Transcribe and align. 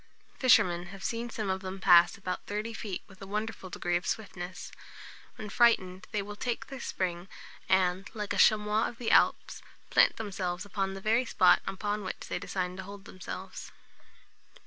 Fishermen 0.39 0.87
have 0.87 1.03
seen 1.03 1.29
some 1.29 1.51
of 1.51 1.61
them 1.61 1.79
pass 1.79 2.17
about 2.17 2.47
thirty 2.47 2.73
feet 2.73 3.03
with 3.07 3.21
a 3.21 3.27
wonderful 3.27 3.69
degree 3.69 3.95
of 3.95 4.07
swiftness. 4.07 4.71
When 5.35 5.47
frightened, 5.47 6.07
they 6.11 6.23
will 6.23 6.35
take 6.35 6.65
their 6.65 6.79
spring, 6.79 7.27
and, 7.69 8.09
like 8.15 8.33
a 8.33 8.37
chamois 8.39 8.87
of 8.87 8.97
the 8.97 9.11
Alps, 9.11 9.61
plant 9.91 10.17
themselves 10.17 10.65
upon 10.65 10.95
the 10.95 11.01
very 11.01 11.25
spot 11.25 11.61
upon 11.67 12.03
which 12.03 12.29
they 12.29 12.39
designed 12.39 12.77
to 12.77 12.83
hold 12.83 13.05
themselves. 13.05 13.71